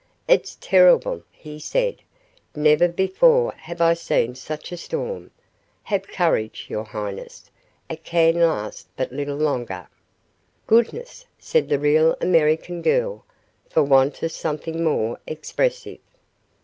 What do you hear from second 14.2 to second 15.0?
of something